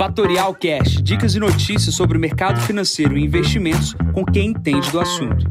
[0.00, 4.98] Fatorial Cash, dicas e notícias sobre o mercado financeiro e investimentos com quem entende do
[4.98, 5.44] assunto.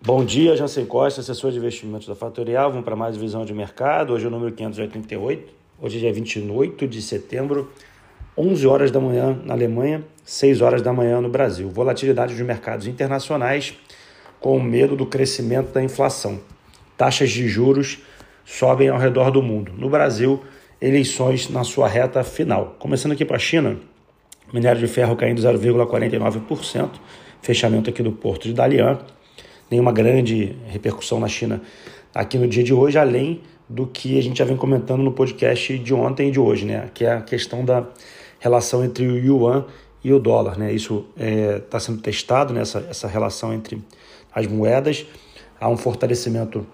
[0.00, 2.70] Bom dia, Jansen Costa, assessor de investimentos da Fatorial.
[2.70, 4.14] Vamos para mais visão de mercado.
[4.14, 5.52] Hoje é o número 588.
[5.78, 7.70] Hoje é dia 28 de setembro,
[8.34, 11.68] 11 horas da manhã na Alemanha, 6 horas da manhã no Brasil.
[11.68, 13.74] Volatilidade dos mercados internacionais
[14.40, 16.40] com medo do crescimento da inflação.
[16.96, 17.98] Taxas de juros
[18.46, 19.72] sobem ao redor do mundo.
[19.76, 20.42] No Brasil,
[20.80, 22.76] eleições na sua reta final.
[22.78, 23.76] Começando aqui para a China,
[24.52, 26.90] minério de ferro caindo 0,49%,
[27.42, 29.00] fechamento aqui do porto de Dalian.
[29.68, 31.60] Nenhuma grande repercussão na China
[32.14, 35.76] aqui no dia de hoje, além do que a gente já vem comentando no podcast
[35.76, 36.88] de ontem e de hoje, né?
[36.94, 37.84] Que é a questão da
[38.38, 39.64] relação entre o yuan
[40.04, 40.72] e o dólar, né?
[40.72, 42.60] Isso está é, tá sendo testado, né?
[42.60, 43.82] essa, essa relação entre
[44.32, 45.04] as moedas.
[45.60, 46.64] Há um fortalecimento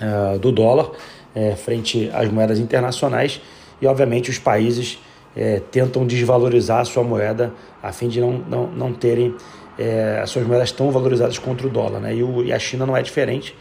[0.00, 0.90] uh, do dólar
[1.34, 3.40] é, frente às moedas internacionais
[3.80, 4.98] e, obviamente, os países
[5.36, 7.52] é, tentam desvalorizar a sua moeda
[7.82, 9.34] a fim de não, não, não terem
[9.78, 12.00] é, as suas moedas tão valorizadas contra o dólar.
[12.00, 12.16] Né?
[12.16, 13.56] E, o, e a China não é diferente,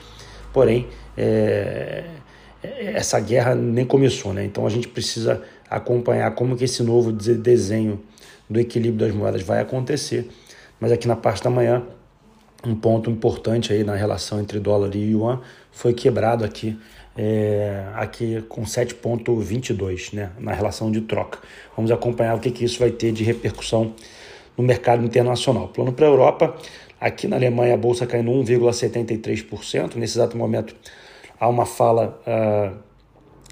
[0.52, 2.04] porém, é,
[2.62, 4.34] essa guerra nem começou.
[4.34, 4.44] Né?
[4.44, 8.02] Então, a gente precisa acompanhar como que esse novo desenho
[8.50, 10.28] do equilíbrio das moedas vai acontecer.
[10.80, 11.84] Mas aqui na parte da manhã,
[12.66, 16.78] um ponto importante aí na relação entre dólar e yuan foi quebrado aqui,
[17.18, 21.40] é, aqui com 7,22 né, na relação de troca.
[21.76, 23.94] Vamos acompanhar o que, que isso vai ter de repercussão
[24.58, 25.70] no mercado internacional.
[25.70, 26.56] Plano para a Europa,
[27.00, 29.96] aqui na Alemanha a bolsa caindo 1,73%.
[29.96, 30.76] Nesse exato momento
[31.40, 32.78] há uma fala uh,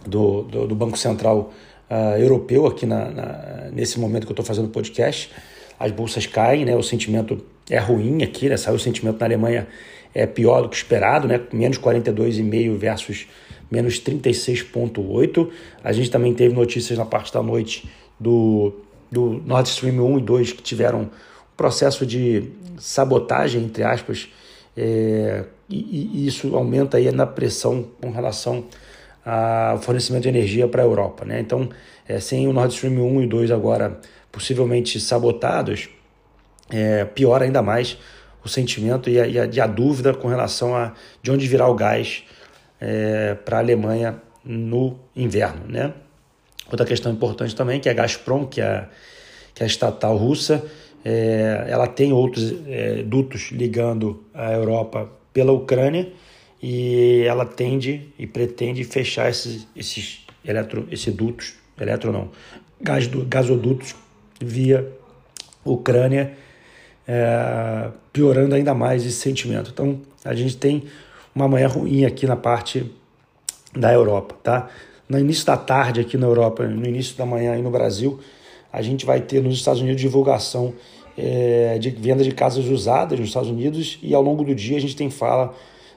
[0.08, 1.54] do, do, do, Banco Central
[1.90, 5.32] uh, Europeu aqui na, na, nesse momento que eu estou fazendo o podcast.
[5.80, 8.58] As bolsas caem, né, o sentimento é ruim aqui, né?
[8.58, 9.68] Saiu o sentimento na Alemanha
[10.14, 11.42] é pior do que esperado, né?
[11.52, 13.28] Menos 42,5 versus
[13.70, 15.50] menos 36,8.
[15.84, 17.88] A gente também teve notícias na parte da noite
[18.20, 18.74] do,
[19.12, 21.10] do Nord Stream 1 e 2 que tiveram um
[21.56, 22.50] processo de
[22.80, 24.30] sabotagem, entre aspas,
[24.76, 28.66] é, e, e, isso aumenta aí na pressão com relação
[29.26, 31.26] ao fornecimento de energia para a Europa.
[31.26, 31.40] Né?
[31.40, 31.68] Então,
[32.08, 34.00] é, sem o Nord Stream 1 e 2 agora
[34.32, 35.90] possivelmente sabotados,
[36.70, 37.98] é, piora ainda mais
[38.44, 41.68] o sentimento e a, e, a, e a, dúvida com relação a de onde virá
[41.68, 42.24] o gás
[42.80, 45.66] é, para a Alemanha no inverno.
[45.68, 45.94] Né?
[46.72, 48.88] Outra questão importante também, que é a Gazprom, que é,
[49.54, 50.64] que é a estatal russa,
[51.04, 56.12] é, ela tem outros é, dutos ligando a Europa pela Ucrânia
[56.62, 62.32] e ela tende e pretende fechar esses, esses eletro, esses dutos, eletro não,
[62.82, 63.96] gás, gasodutos
[64.42, 64.88] via
[65.64, 66.34] Ucrânia
[67.08, 69.72] é, piorando ainda mais esse sentimento.
[69.74, 70.84] Então, a gente tem
[71.34, 72.92] uma manhã ruim aqui na parte
[73.76, 74.70] da Europa, tá?
[75.08, 78.20] No início da tarde aqui na Europa, no início da manhã aí no Brasil,
[78.74, 80.74] a gente vai ter nos Estados Unidos divulgação
[81.18, 84.82] é, de venda de casas usadas nos Estados Unidos e ao longo do dia a
[84.82, 85.56] gente tem fala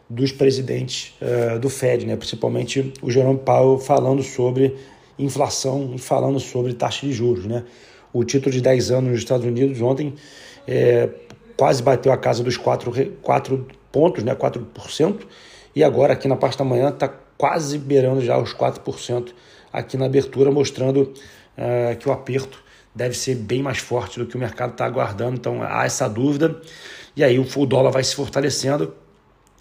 [0.09, 2.17] dos presidentes é, do Fed, né?
[2.17, 4.75] principalmente o Jerome Powell falando sobre
[5.19, 7.45] inflação e falando sobre taxa de juros.
[7.45, 7.65] Né?
[8.13, 10.15] O título de 10 anos nos Estados Unidos ontem
[10.71, 11.09] é,
[11.57, 15.27] quase bateu a casa dos 4, 4 pontos, né, 4%,
[15.75, 19.33] e agora aqui na parte da manhã está quase beirando já os 4%
[19.73, 22.63] aqui na abertura, mostrando uh, que o aperto
[22.95, 25.37] deve ser bem mais forte do que o mercado está aguardando.
[25.37, 26.61] Então há essa dúvida,
[27.17, 28.95] e aí o dólar vai se fortalecendo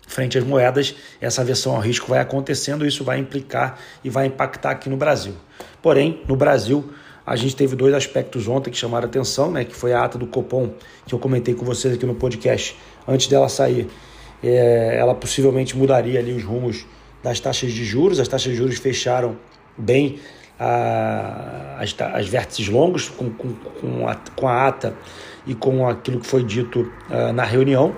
[0.08, 4.72] frente às moedas, essa versão ao risco vai acontecendo, isso vai implicar e vai impactar
[4.72, 5.36] aqui no Brasil.
[5.84, 6.92] Porém, no Brasil,
[7.30, 9.64] a gente teve dois aspectos ontem que chamaram atenção, né?
[9.64, 10.74] Que foi a ata do Copom,
[11.06, 12.76] que eu comentei com vocês aqui no podcast.
[13.08, 13.88] Antes dela sair,
[14.44, 16.88] é, ela possivelmente mudaria ali os rumos
[17.22, 18.20] das taxas de juros.
[18.20, 19.38] As taxas de juros fecharam
[19.78, 20.18] bem
[20.60, 24.96] a, as, as vértices longos com, com, com, a, com a ata
[25.46, 27.96] e com aquilo que foi dito uh, na reunião.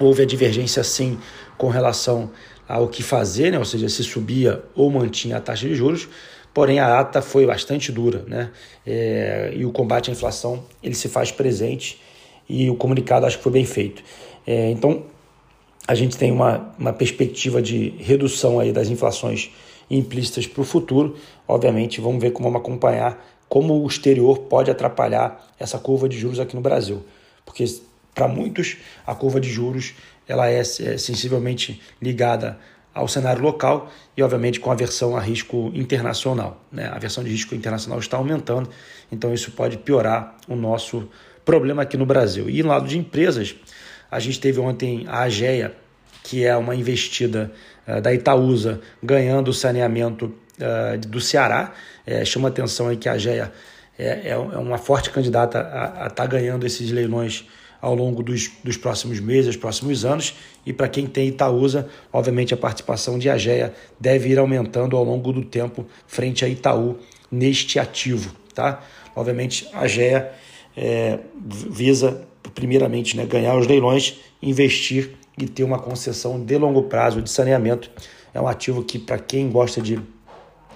[0.00, 1.18] Houve a divergência sim
[1.58, 2.30] com relação
[2.66, 3.58] ao que fazer, né?
[3.58, 6.08] ou seja, se subia ou mantinha a taxa de juros
[6.56, 8.50] porém a ata foi bastante dura, né?
[8.86, 12.00] É, e o combate à inflação ele se faz presente
[12.48, 14.02] e o comunicado acho que foi bem feito.
[14.46, 15.02] É, então
[15.86, 19.50] a gente tem uma, uma perspectiva de redução aí das inflações
[19.90, 21.16] implícitas para o futuro.
[21.46, 26.40] Obviamente, vamos ver como vamos acompanhar como o exterior pode atrapalhar essa curva de juros
[26.40, 27.04] aqui no Brasil,
[27.44, 27.66] porque
[28.14, 29.92] para muitos a curva de juros
[30.26, 32.58] ela é, é sensivelmente ligada
[32.96, 36.64] ao cenário local e, obviamente, com a versão a risco internacional.
[36.72, 36.86] Né?
[36.86, 38.70] A versão de risco internacional está aumentando,
[39.12, 41.08] então isso pode piorar o nosso
[41.44, 42.48] problema aqui no Brasil.
[42.48, 43.54] E no lado de empresas,
[44.10, 45.74] a gente teve ontem a AGEA,
[46.24, 47.52] que é uma investida
[47.86, 51.74] uh, da Itaúsa, ganhando o saneamento uh, do Ceará.
[52.06, 53.52] É, chama atenção aí que a GEA
[53.98, 57.46] é, é uma forte candidata a estar tá ganhando esses leilões
[57.80, 60.34] ao longo dos, dos próximos meses, dos próximos anos.
[60.64, 65.32] E para quem tem Itaúsa, obviamente a participação de Agea deve ir aumentando ao longo
[65.32, 66.98] do tempo frente a Itaú
[67.30, 68.34] neste ativo.
[68.54, 68.82] Tá?
[69.14, 70.32] Obviamente a Agea
[70.76, 77.22] é, visa, primeiramente, né, ganhar os leilões, investir e ter uma concessão de longo prazo
[77.22, 77.90] de saneamento.
[78.32, 79.98] É um ativo que, para quem gosta de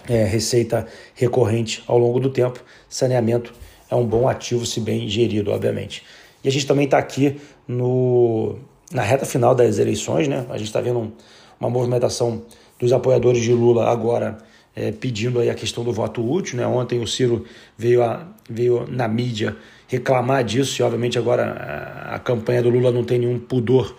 [0.08, 3.52] é, receita recorrente ao longo do tempo, saneamento
[3.91, 6.05] é um bom ativo, se bem gerido, obviamente.
[6.42, 8.56] E a gente também está aqui no,
[8.92, 10.46] na reta final das eleições, né?
[10.50, 11.12] A gente está vendo um,
[11.58, 12.42] uma movimentação
[12.78, 14.38] dos apoiadores de Lula agora
[14.75, 16.66] é, pedindo aí a questão do voto útil, né?
[16.66, 17.44] Ontem o Ciro
[17.76, 19.56] veio, a, veio na mídia
[19.87, 23.96] reclamar disso e obviamente agora a, a campanha do Lula não tem nenhum pudor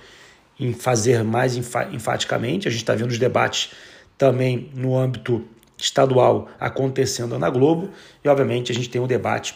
[0.59, 2.67] em fazer mais enfaticamente.
[2.67, 3.71] A gente está vendo os debates
[4.17, 5.43] também no âmbito
[5.77, 7.89] estadual acontecendo na Globo
[8.23, 9.55] e obviamente a gente tem um debate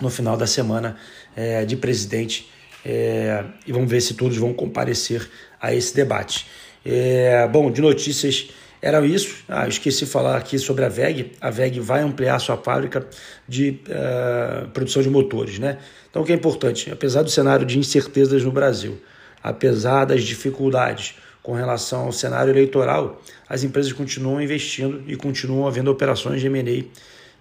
[0.00, 0.96] no final da semana
[1.34, 2.50] é, de presidente
[2.84, 5.28] é, e vamos ver se todos vão comparecer
[5.60, 6.46] a esse debate.
[6.84, 8.48] É, bom, de notícias
[8.80, 9.38] era isso.
[9.48, 11.32] Ah, esqueci de falar aqui sobre a VEG.
[11.40, 13.04] A VEG vai ampliar sua fábrica
[13.48, 15.58] de uh, produção de motores.
[15.58, 15.78] Né?
[16.08, 16.90] Então, o que é importante?
[16.90, 19.00] Apesar do cenário de incertezas no Brasil,
[19.42, 25.90] apesar das dificuldades com relação ao cenário eleitoral, as empresas continuam investindo e continuam havendo
[25.90, 26.84] operações de M&A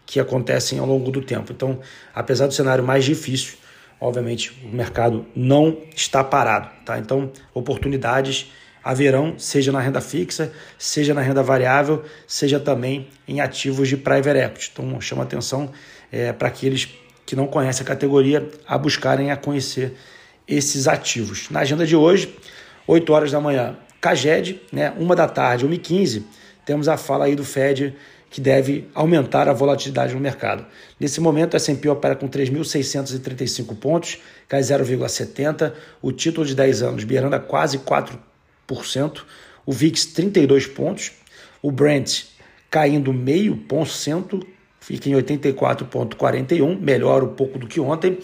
[0.06, 1.52] que acontecem ao longo do tempo.
[1.52, 1.80] Então,
[2.14, 3.56] apesar do cenário mais difícil,
[4.00, 6.98] obviamente o mercado não está parado, tá?
[7.00, 8.52] Então, oportunidades
[8.84, 14.38] haverão, seja na renda fixa, seja na renda variável, seja também em ativos de private
[14.38, 14.72] equity.
[14.74, 15.72] Então, chama atenção
[16.12, 16.88] é, para aqueles
[17.26, 19.98] que não conhecem a categoria a buscarem a conhecer
[20.48, 21.50] esses ativos.
[21.50, 22.38] Na agenda de hoje,
[22.86, 26.22] 8 horas da manhã, Caged, né, uma da tarde, 1h15,
[26.64, 27.96] temos a fala aí do Fed
[28.36, 30.66] que deve aumentar a volatilidade no mercado.
[31.00, 35.72] Nesse momento, o S&P opera com 3.635 pontos, cai 0,70%,
[36.02, 39.22] o título de 10 anos beirando a quase 4%,
[39.66, 41.14] o VIX 32 pontos,
[41.62, 42.26] o Brent
[42.70, 44.46] caindo meio ponto cento,
[44.82, 48.20] fica em 84,41, melhora um pouco do que ontem,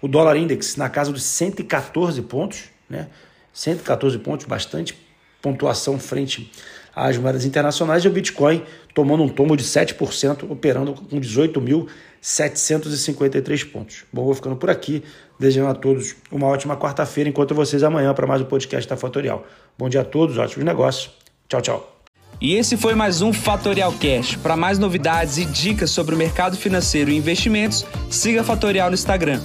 [0.00, 3.08] o dólar index na casa dos 114 pontos, né?
[3.52, 4.96] 114 pontos, bastante
[5.42, 6.52] pontuação frente
[6.96, 8.62] às moedas internacionais e o Bitcoin
[8.94, 14.04] tomando um tombo de 7%, operando com 18.753 pontos.
[14.10, 15.04] Bom, vou ficando por aqui,
[15.38, 19.46] desejando a todos uma ótima quarta-feira, enquanto vocês amanhã para mais um podcast da Fatorial.
[19.76, 21.10] Bom dia a todos, ótimos negócios.
[21.46, 21.92] Tchau, tchau.
[22.40, 24.36] E esse foi mais um Fatorial Cash.
[24.36, 28.94] Para mais novidades e dicas sobre o mercado financeiro e investimentos, siga a Fatorial no
[28.94, 29.40] Instagram,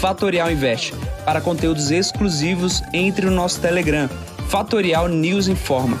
[0.00, 0.94] @fatorialinvest.
[1.24, 4.08] Para conteúdos exclusivos, entre no nosso Telegram,
[4.48, 6.00] Fatorial News Informa.